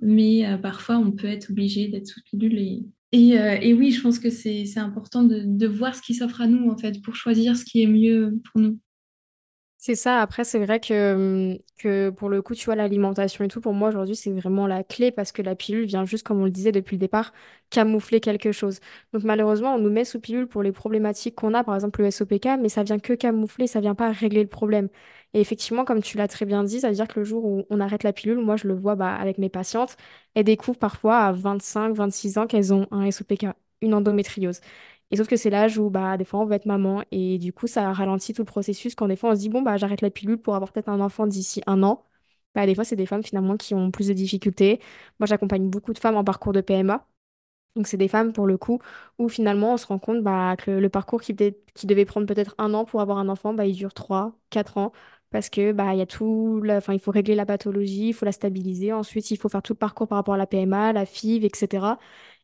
[0.00, 4.00] mais euh, parfois on peut être obligé d'être sous pilule et, euh, et oui, je
[4.00, 7.02] pense que c'est c'est important de, de voir ce qui s'offre à nous en fait
[7.02, 8.78] pour choisir ce qui est mieux pour nous.
[9.82, 11.14] C'est ça, après c'est vrai que,
[11.54, 14.66] hum, que pour le coup, tu vois, l'alimentation et tout, pour moi aujourd'hui, c'est vraiment
[14.66, 17.32] la clé parce que la pilule vient juste, comme on le disait depuis le départ,
[17.70, 18.80] camoufler quelque chose.
[19.14, 22.08] Donc malheureusement, on nous met sous pilule pour les problématiques qu'on a, par exemple le
[22.08, 24.90] SOPK, mais ça vient que camoufler, ça vient pas régler le problème.
[25.32, 27.64] Et effectivement, comme tu l'as très bien dit, ça veut dire que le jour où
[27.70, 29.96] on arrête la pilule, moi je le vois bah, avec mes patientes,
[30.34, 33.46] elles découvrent parfois à 25, 26 ans qu'elles ont un SOPK,
[33.80, 34.60] une endométriose.
[35.10, 37.52] Et sauf que c'est l'âge où bah, des fois on veut être maman et du
[37.52, 40.02] coup ça ralentit tout le processus quand des fois on se dit bon bah j'arrête
[40.02, 42.06] la pilule pour avoir peut-être un enfant d'ici un an.
[42.54, 44.80] Bah, des fois c'est des femmes finalement qui ont plus de difficultés.
[45.18, 47.06] Moi j'accompagne beaucoup de femmes en parcours de PMA.
[47.76, 48.80] Donc c'est des femmes pour le coup
[49.18, 52.74] où finalement on se rend compte bah, que le, parcours qui, devait prendre peut-être un
[52.74, 54.92] an pour avoir un enfant, bah, il dure trois, quatre ans
[55.30, 58.32] parce que bah, y a tout, enfin, il faut régler la pathologie, il faut la
[58.32, 61.44] stabiliser, ensuite il faut faire tout le parcours par rapport à la PMA, la FIV,
[61.44, 61.98] etc.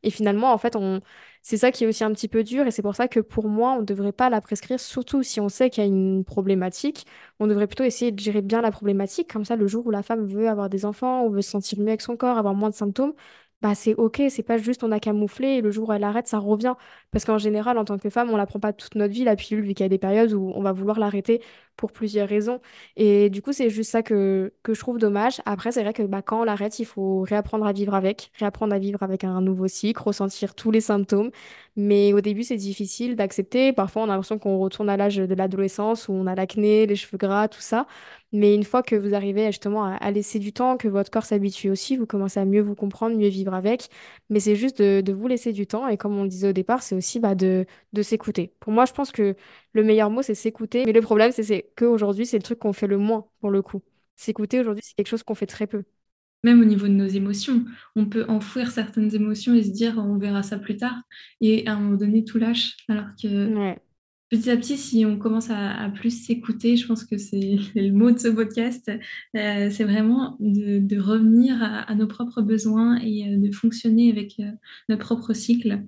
[0.05, 1.01] Et finalement en fait on...
[1.49, 3.49] c'est ça qui est aussi un petit peu dur et c'est pour ça que pour
[3.49, 6.25] moi on ne devrait pas la prescrire, surtout si on sait qu'il y a une
[6.25, 7.07] problématique,
[7.39, 10.03] on devrait plutôt essayer de gérer bien la problématique, comme ça le jour où la
[10.03, 12.71] femme veut avoir des enfants ou veut se sentir mieux avec son corps, avoir moins
[12.71, 13.15] de symptômes,
[13.63, 16.27] bah c'est ok, c'est pas juste on a camouflé et le jour où elle arrête,
[16.29, 16.75] ça revient.
[17.17, 19.37] Parce qu'en général, en tant que femme, on la prend pas toute notre vie, la
[19.37, 21.41] pilule, vu qu'il y a des périodes où on va vouloir l'arrêter
[21.77, 22.61] pour plusieurs raisons.
[22.97, 25.41] Et du coup, c'est juste ça que, que je trouve dommage.
[25.47, 28.75] Après, c'est vrai que bah, quand on l'arrête, il faut réapprendre à vivre avec, réapprendre
[28.75, 31.31] à vivre avec un nouveau cycle, ressentir tous les symptômes.
[31.77, 33.73] Mais au début, c'est difficile d'accepter.
[33.73, 36.97] Parfois, on a l'impression qu'on retourne à l'âge de l'adolescence où on a l'acné, les
[36.97, 37.87] cheveux gras, tout ça.
[38.33, 41.71] Mais une fois que vous arrivez justement à, laisser du temps, que votre corps s'habitue
[41.71, 43.89] aussi, vous commencez à mieux vous comprendre, mieux vivre avec.
[44.31, 45.87] Mais c'est juste de, de vous laisser du temps.
[45.89, 48.55] Et comme on disait au départ, c'est aussi bah, de, de s'écouter.
[48.61, 49.37] Pour moi, je pense que
[49.73, 50.85] le meilleur mot, c'est s'écouter.
[50.87, 53.83] Mais le problème, c'est qu'aujourd'hui, c'est le truc qu'on fait le moins, pour le coup.
[54.17, 55.85] S'écouter, aujourd'hui, c'est quelque chose qu'on fait très peu.
[56.45, 57.65] Même au niveau de nos émotions,
[57.97, 61.03] on peut enfouir certaines émotions et se dire on verra ça plus tard,
[61.41, 62.77] et à un moment donné tout lâche.
[62.89, 63.79] Alors que Ouais.
[64.31, 67.93] petit à petit, si on commence à, à plus s'écouter, je pense que c'est le
[67.93, 68.91] mot de ce podcast,
[69.37, 74.11] euh, c'est vraiment de, de revenir à, à nos propres besoins et euh, de fonctionner
[74.13, 74.51] avec euh,
[74.89, 75.83] notre propre cycle.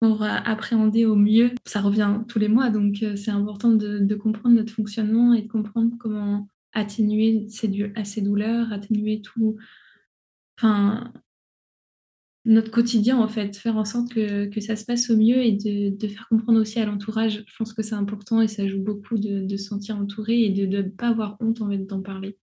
[0.00, 1.52] Pour euh, appréhender au mieux.
[1.64, 5.48] Ça revient tous les mois, donc euh, c'est important de, comprendre notre fonctionnement et de
[5.48, 9.56] comprendre comment atténuer ces, ces douleurs, atténuer tout,
[10.58, 11.12] enfin,
[12.44, 15.52] notre quotidien, en fait, faire en sorte que, que ça se passe au mieux et
[15.52, 17.44] de, faire comprendre aussi à l'entourage.
[17.46, 20.50] Je pense que c'est important et ça joue beaucoup de, de se sentir entouré et
[20.50, 22.38] de ne pas avoir honte, en fait, d'en parler.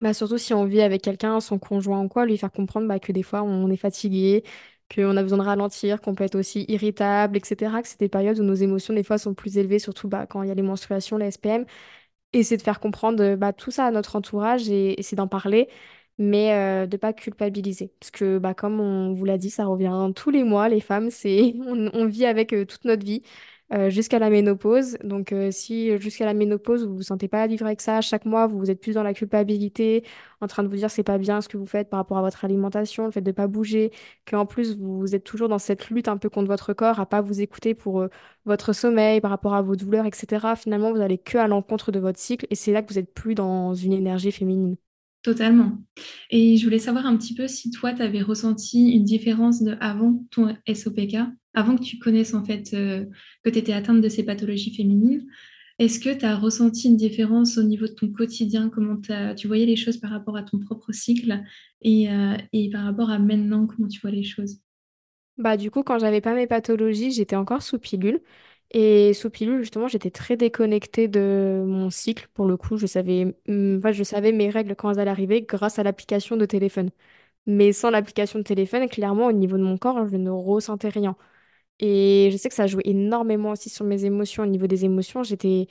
[0.00, 2.98] Bah, surtout si on vit avec quelqu'un, son conjoint ou quoi, lui faire comprendre bah,
[2.98, 4.44] que des fois on est fatigué,
[4.94, 7.82] qu'on a besoin de ralentir, qu'on peut être aussi irritable, etc.
[7.82, 10.42] Que c'est des périodes où nos émotions des fois sont plus élevées, surtout bah, quand
[10.42, 11.64] il y a les menstruations, les SPM.
[12.32, 15.16] Et c'est de faire comprendre euh, bah, tout ça à notre entourage et, et c'est
[15.16, 15.68] d'en parler,
[16.18, 17.92] mais euh, de pas culpabiliser.
[18.00, 21.10] Parce que bah, comme on vous l'a dit, ça revient tous les mois, les femmes,
[21.10, 23.22] c'est on, on vit avec euh, toute notre vie
[23.74, 24.96] euh, jusqu'à la ménopause.
[25.02, 28.24] Donc euh, si jusqu'à la ménopause, vous vous sentez pas à vivre avec ça, chaque
[28.24, 30.04] mois, vous êtes plus dans la culpabilité,
[30.40, 32.22] en train de vous dire c'est pas bien ce que vous faites par rapport à
[32.22, 33.90] votre alimentation, le fait de pas bouger,
[34.26, 37.20] qu'en plus vous êtes toujours dans cette lutte un peu contre votre corps, à pas
[37.20, 38.08] vous écouter pour euh,
[38.44, 40.54] votre sommeil, par rapport à vos douleurs, etc.
[40.56, 43.12] Finalement, vous allez que à l'encontre de votre cycle et c'est là que vous êtes
[43.12, 44.76] plus dans une énergie féminine.
[45.22, 45.78] Totalement.
[46.30, 49.74] Et je voulais savoir un petit peu si toi, tu avais ressenti une différence de
[49.80, 51.16] avant ton SOPK,
[51.54, 53.04] avant que tu connaisses en fait euh,
[53.44, 55.26] que tu étais atteinte de ces pathologies féminines.
[55.78, 58.96] Est-ce que tu as ressenti une différence au niveau de ton quotidien, comment
[59.36, 61.42] tu voyais les choses par rapport à ton propre cycle
[61.82, 64.58] et, euh, et par rapport à maintenant, comment tu vois les choses?
[65.36, 68.22] Bah, du coup, quand j'avais pas mes pathologies, j'étais encore sous pilule.
[68.70, 72.28] Et sous pilule, justement, j'étais très déconnectée de mon cycle.
[72.34, 75.42] Pour le coup, je savais, hum, enfin, je savais mes règles quand elles allaient arriver
[75.42, 76.90] grâce à l'application de téléphone.
[77.46, 81.16] Mais sans l'application de téléphone, clairement, au niveau de mon corps, je ne ressentais rien.
[81.80, 84.42] Et je sais que ça jouait énormément aussi sur mes émotions.
[84.44, 85.68] Au niveau des émotions, j'étais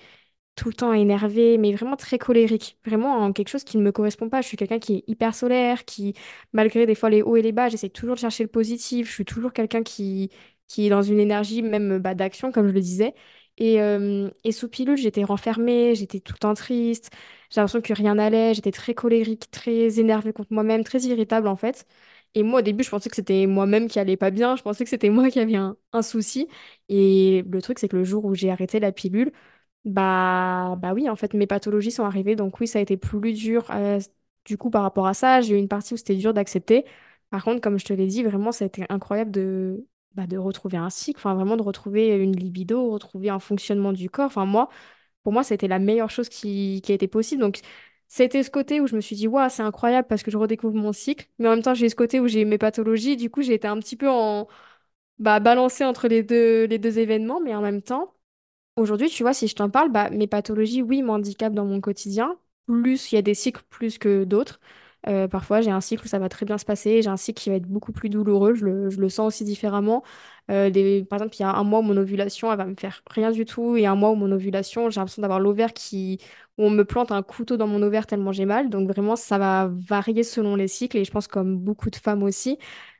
[0.56, 2.78] tout le temps énervée, mais vraiment très colérique.
[2.86, 4.42] Vraiment en quelque chose qui ne me correspond pas.
[4.42, 6.13] Je suis quelqu'un qui est hyper solaire, qui,
[6.54, 9.08] malgré des fois les hauts et les bas, j'essaie toujours de chercher le positif.
[9.10, 10.30] Je suis toujours quelqu'un qui,
[10.68, 13.16] qui est dans une énergie même bah, d'action, comme je le disais.
[13.58, 17.12] Et, euh, et sous pilule, j'étais renfermée, j'étais tout le temps triste.
[17.50, 18.54] J'ai l'impression que rien n'allait.
[18.54, 21.86] J'étais très colérique, très énervée contre moi-même, très irritable en fait.
[22.36, 24.56] Et moi, au début, je pensais que c'était moi-même qui allait pas bien.
[24.56, 26.48] Je pensais que c'était moi qui avais un, souci.
[26.89, 29.32] Et le truc, c'est que le jour où j'ai arrêté la pilule,
[29.86, 32.36] bah, bah oui, en fait, mes pathologies sont arrivées.
[32.36, 33.69] Donc oui, ça a été plus dur.
[33.72, 34.00] euh,
[34.46, 36.86] du coup, par rapport à ça, j'ai eu une partie où c'était dur d'accepter.
[37.30, 40.38] Par contre, comme je te l'ai dit, vraiment, ça a été incroyable de, bah, de
[40.38, 44.26] retrouver un cycle, enfin vraiment de retrouver une libido, retrouver un fonctionnement du corps.
[44.28, 44.69] Enfin, moi,
[45.24, 47.41] pour moi, c'était la meilleure chose qui, qui a été possible.
[47.41, 47.62] Donc,
[48.15, 50.76] c'était ce côté où je me suis dit, waouh, c'est incroyable parce que je redécouvre
[50.76, 51.28] mon cycle.
[51.39, 53.17] Mais en même temps, j'ai ce côté où j'ai mes pathologies.
[53.17, 54.47] Du coup, j'ai été un petit peu en,
[55.19, 57.41] bah, balancée entre les deux, les deux événements.
[57.41, 58.13] Mais en même temps,
[58.78, 62.38] Aujourd'hui, tu vois, si je t'en parle, bah, mes pathologies, oui, m'handicapent dans mon quotidien.
[62.67, 64.60] Plus il y a des cycles plus que d'autres.
[65.08, 67.42] Euh, parfois, j'ai un cycle où ça va très bien se passer, j'ai un cycle
[67.42, 70.04] qui va être beaucoup plus douloureux, je le, sens aussi différemment.
[70.50, 70.70] Euh,
[71.06, 73.32] par exemple, il y a un mois où mon ovulation, elle va me faire rien
[73.32, 76.20] du tout, et un mois où mon ovulation, j'ai l'impression d'avoir l'ovaire qui...
[76.58, 78.70] où on me plante un couteau dans mon ovaire tellement j'ai mal.
[78.70, 82.24] Donc vraiment, ça va varier selon les cycles, et je pense comme beaucoup de femmes
[82.24, 82.58] aussi.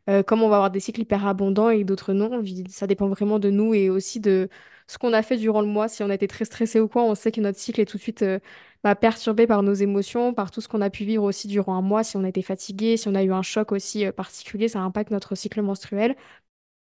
[0.10, 3.39] Euh, comme on va avoir des cycles hyper abondants et d'autres non, ça dépend vraiment
[3.39, 4.50] de nous et aussi de
[4.88, 5.88] ce qu'on a fait durant le mois.
[5.88, 7.98] Si on a été très stressé ou quoi, on sait que notre cycle est tout
[7.98, 8.26] de suite
[8.84, 11.82] bah, perturbé par nos émotions, par tout ce qu'on a pu vivre aussi durant un
[11.82, 12.04] mois.
[12.04, 14.82] Si on a été fatigué, si on a eu un choc aussi euh, particulier, ça
[14.82, 16.15] impacte notre cycle menstruel.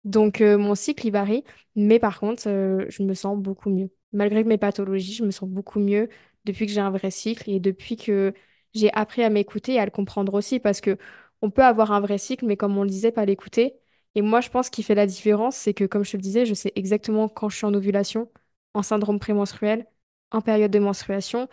[0.04, 1.44] Donc euh, mon cycle, il varie,
[1.76, 3.90] mais par contre, euh, je me sens beaucoup mieux.
[4.14, 6.10] Malgré mes pathologies, je me sens beaucoup mieux
[6.46, 8.34] depuis que j'ai un vrai cycle et depuis que
[8.74, 10.98] j'ai appris à m'écouter et à le comprendre aussi, parce que
[11.42, 13.76] on peut avoir un vrai cycle, mais comme on le disait, pas l'écouter.
[14.16, 16.46] Et moi, je pense qu'il fait la différence, c'est que, comme je te le disais,
[16.46, 18.32] je sais exactement quand je suis en ovulation,
[18.74, 19.86] en syndrome prémenstruel,
[20.32, 21.48] en période de menstruation.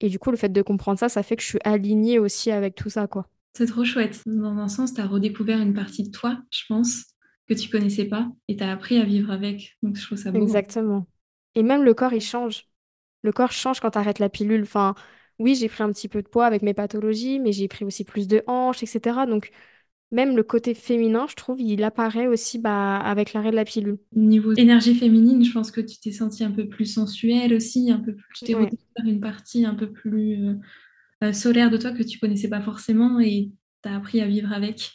[0.00, 2.50] Et du coup, le fait de comprendre ça, ça fait que je suis alignée aussi
[2.50, 3.28] avec tout ça, quoi.
[3.54, 4.20] C'est trop chouette.
[4.26, 7.04] Dans un sens, tu as redécouvert une partie de toi, je pense,
[7.48, 9.76] que tu connaissais pas et tu as appris à vivre avec.
[9.82, 10.42] Donc, je trouve ça beau.
[10.42, 11.06] Exactement.
[11.54, 12.68] Et même le corps, il change.
[13.22, 14.62] Le corps change quand tu arrêtes la pilule.
[14.62, 14.94] Enfin,
[15.38, 18.04] oui, j'ai pris un petit peu de poids avec mes pathologies, mais j'ai pris aussi
[18.04, 19.26] plus de hanches, etc.
[19.26, 19.50] Donc,
[20.12, 23.98] même le côté féminin, je trouve, il apparaît aussi bah, avec l'arrêt de la pilule.
[24.14, 27.98] Niveau énergie féminine, je pense que tu t'es sentie un peu plus sensuelle aussi, un
[28.00, 28.70] peu plus, tu t'es Ouais,
[29.04, 30.54] une partie un peu plus euh,
[31.24, 34.52] euh, solaire de toi que tu connaissais pas forcément et tu as appris à vivre
[34.52, 34.92] avec.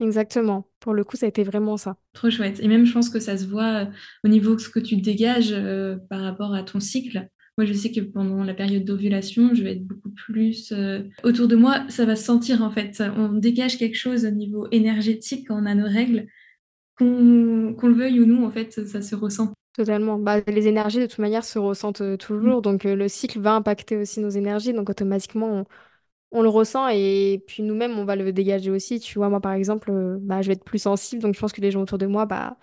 [0.00, 0.66] exactement.
[0.80, 1.96] Pour le coup, ça a été vraiment ça.
[2.12, 2.60] Trop chouette.
[2.60, 3.86] Et même, je pense que ça se voit euh,
[4.24, 7.28] au niveau de ce que tu dégages euh, par rapport à ton cycle.
[7.60, 11.46] Moi, je sais que pendant la période d'ovulation, je vais être beaucoup plus euh, autour
[11.46, 11.84] de moi.
[11.90, 13.02] Ça va se sentir en fait.
[13.18, 16.26] On dégage quelque chose au niveau énergétique quand on a nos règles.
[16.96, 19.52] Qu'on le veuille ou non, en fait, ça se ressent.
[19.74, 20.18] Totalement.
[20.18, 22.62] Bah, les énergies, de toute manière, se ressentent euh, toujours.
[22.62, 24.72] Donc, euh, le cycle va impacter aussi nos énergies.
[24.72, 25.64] Donc, automatiquement, on,
[26.32, 26.88] on le ressent.
[26.88, 29.00] Et puis, nous-mêmes, on va le dégager aussi.
[29.00, 31.22] Tu vois, moi, par exemple, euh, bah, je vais être plus sensible.
[31.22, 32.56] Donc, je pense que les gens autour de moi, bah,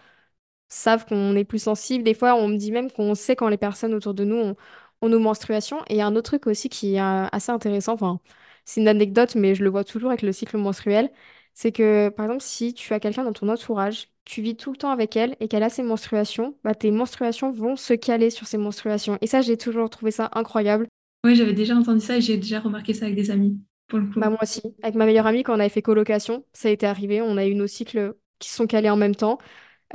[0.69, 2.03] savent qu'on est plus sensible.
[2.03, 4.55] Des fois, on me dit même qu'on sait quand les personnes autour de nous ont,
[5.01, 5.79] ont nos menstruations.
[5.87, 8.19] Et il y a un autre truc aussi qui est euh, assez intéressant, enfin,
[8.65, 11.11] c'est une anecdote, mais je le vois toujours avec le cycle menstruel,
[11.53, 14.77] c'est que, par exemple, si tu as quelqu'un dans ton entourage, tu vis tout le
[14.77, 18.45] temps avec elle et qu'elle a ses menstruations, bah, tes menstruations vont se caler sur
[18.45, 19.17] ses menstruations.
[19.21, 20.87] Et ça, j'ai toujours trouvé ça incroyable.
[21.25, 24.05] Oui, j'avais déjà entendu ça et j'ai déjà remarqué ça avec des amis, pour le
[24.05, 24.19] coup.
[24.19, 24.61] Bah, moi aussi.
[24.83, 27.21] Avec ma meilleure amie, quand on avait fait colocation, ça a été arrivé.
[27.21, 29.37] On a eu nos cycles qui se sont calés en même temps.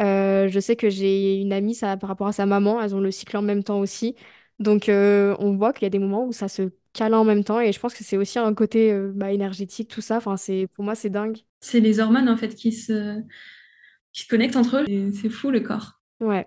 [0.00, 3.00] Euh, je sais que j'ai une amie, ça, par rapport à sa maman, elles ont
[3.00, 4.16] le cycle en même temps aussi.
[4.62, 7.44] Donc, euh, on voit qu'il y a des moments où ça se cale en même
[7.44, 7.60] temps.
[7.60, 10.16] Et je pense que c'est aussi un côté euh, bah, énergétique, tout ça.
[10.16, 11.38] Enfin, c'est, pour moi, c'est dingue.
[11.60, 13.20] C'est les hormones, en fait, qui se,
[14.12, 15.12] qui se connectent entre eux.
[15.12, 16.00] C'est fou, le corps.
[16.20, 16.46] Ouais.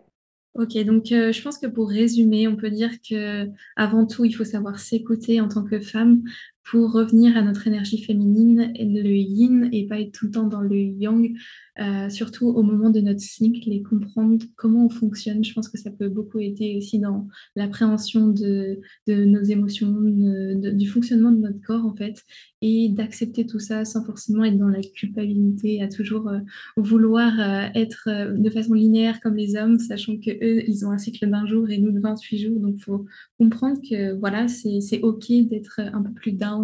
[0.55, 4.31] Ok, donc euh, je pense que pour résumer, on peut dire que avant tout, il
[4.31, 6.23] faut savoir s'écouter en tant que femme
[6.65, 10.61] pour revenir à notre énergie féminine, le yin, et pas être tout le temps dans
[10.61, 11.35] le yang,
[11.79, 15.43] euh, surtout au moment de notre cycle et comprendre comment on fonctionne.
[15.43, 21.31] Je pense que ça peut beaucoup aider aussi dans l'appréhension de, nos émotions, du fonctionnement
[21.31, 22.23] de notre corps en fait,
[22.61, 26.39] et d'accepter tout ça sans forcément être dans la culpabilité, à toujours euh,
[26.77, 30.97] vouloir euh, être de façon linéaire comme les hommes, sachant que eux, ils ont un
[30.97, 32.59] cycle d'un jour et nous de 28 jours.
[32.59, 33.05] Donc, il faut
[33.37, 36.54] comprendre que voilà, c'est c'est OK d'être un peu plus down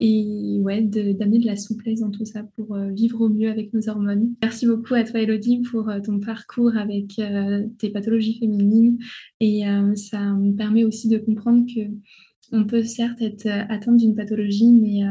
[0.00, 3.72] et, ouais, d'amener de la souplesse dans tout ça pour euh, vivre au mieux avec
[3.74, 4.34] nos hormones.
[4.42, 8.98] Merci beaucoup à toi, Elodie, pour euh, ton parcours avec euh, tes pathologies féminines.
[9.40, 9.62] Et
[9.94, 11.80] ça me permet aussi de comprendre que
[12.52, 15.02] on peut certes être atteinte d'une pathologie, mais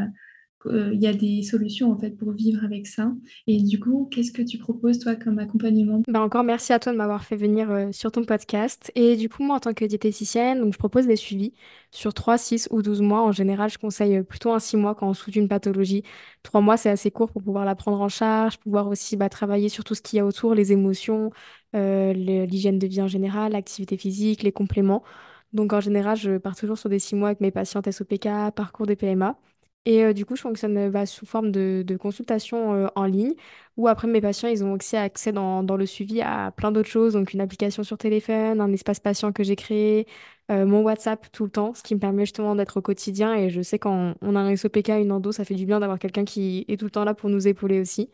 [0.65, 3.11] il y a des solutions en fait pour vivre avec ça.
[3.47, 6.01] Et du coup, qu'est-ce que tu proposes toi comme accompagnement?
[6.07, 8.91] Bah encore merci à toi de m'avoir fait venir euh, sur ton podcast.
[8.95, 11.53] Et du coup, moi, en tant que diététicienne, donc, je propose des suivis
[11.91, 13.21] sur 3, 6 ou 12 mois.
[13.21, 16.03] En général, je conseille euh, plutôt un 6 mois quand on souffre d'une pathologie.
[16.43, 19.69] 3 mois, c'est assez court pour pouvoir la prendre en charge, pouvoir aussi bah, travailler
[19.69, 21.31] sur tout ce qu'il y a autour, les émotions,
[21.75, 25.03] euh, l'hygiène de vie en général, l'activité physique, les compléments.
[25.53, 28.85] Donc en général, je pars toujours sur des 6 mois avec mes patientes SOPK, parcours
[28.85, 29.37] des PMA.
[29.89, 33.33] Et euh, du coup, je fonctionne euh, bah, sous forme de, consultation euh, en ligne,
[33.75, 36.89] où après mes patients, ils ont aussi accès dans, dans le suivi à plein d'autres
[36.89, 40.05] choses, donc une application sur téléphone, un espace patient que j'ai créé,
[40.51, 43.33] euh, mon WhatsApp tout le temps, ce qui me permet justement d'être au quotidien.
[43.33, 45.97] Et je sais quand on a un SOPK, une endo, ça fait du bien d'avoir
[45.97, 48.11] quelqu'un qui est tout le temps là pour nous épauler aussi.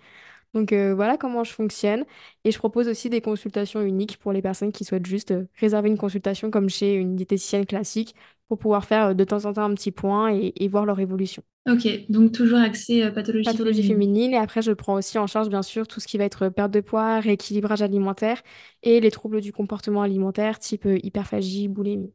[0.54, 2.06] Donc voilà comment je fonctionne.
[2.46, 5.98] Et je propose aussi des consultations uniques pour les personnes qui souhaitent juste réserver une
[5.98, 8.16] consultation comme chez une diététicienne classique
[8.48, 11.00] pour pouvoir faire euh, de temps en temps un petit point et, et voir leur
[11.00, 11.44] évolution.
[11.68, 13.84] Ok, donc toujours accès euh, pathologie Pathologie féminine.
[13.84, 16.44] féminine et après je prends aussi en charge bien sûr tout ce qui va être
[16.46, 18.42] euh, perte de poids, rééquilibrage alimentaire
[18.84, 22.12] et les troubles du comportement alimentaire type euh, hyperphagie, boulimie.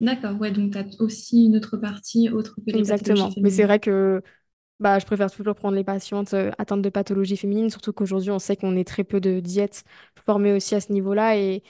[0.00, 3.36] D'accord, ouais, donc tu as aussi une autre partie autre que les pathologies Exactement.
[3.40, 3.64] Mais c'est féminines.
[3.64, 4.22] vrai que
[4.80, 8.56] bah, je préfère toujours prendre les patientes atteintes de pathologie féminine, surtout qu'aujourd'hui on sait
[8.56, 9.84] qu'on est très peu de diètes
[10.26, 11.62] formées aussi à ce niveau-là et,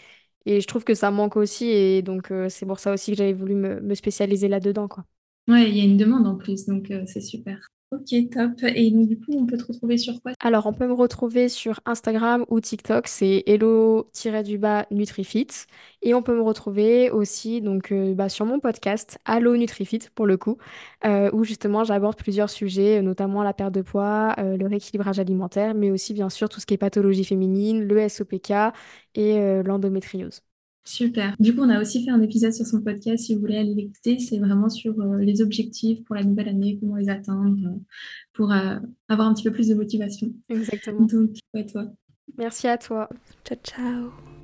[0.46, 3.18] et je trouve que ça manque aussi et donc euh, c'est pour ça aussi que
[3.18, 5.04] j'avais voulu me, spécialiser là-dedans, quoi.
[5.48, 7.68] Ouais, il y a une demande en plus, donc euh, c'est super.
[7.92, 8.50] Ok, top.
[8.74, 10.32] Et donc du coup, on peut te retrouver sur quoi?
[10.40, 15.46] Alors, on peut me retrouver sur Instagram ou TikTok, c'est hello-du-bas Nutrifit.
[16.02, 20.26] Et on peut me retrouver aussi donc, euh, bah, sur mon podcast, Allo Nutrifit pour
[20.26, 20.58] le coup,
[21.04, 25.74] euh, où justement j'aborde plusieurs sujets, euh, notamment la perte de poids, le rééquilibrage alimentaire,
[25.74, 28.52] mais aussi bien sûr tout ce qui est pathologie féminine, le SOPK
[29.14, 30.42] et l'endométriose.
[30.86, 31.34] Super.
[31.40, 33.74] Du coup, on a aussi fait un épisode sur son podcast, si vous voulez aller
[33.74, 34.20] l'écouter.
[34.20, 37.78] C'est vraiment sur euh, les objectifs pour la nouvelle année, comment les atteindre, euh,
[38.32, 38.76] pour euh,
[39.08, 40.28] avoir un petit peu plus de motivation.
[40.48, 41.02] Exactement.
[41.02, 41.86] Donc, ouais, toi.
[42.38, 43.08] Merci à toi.
[43.44, 44.35] Ciao, ciao.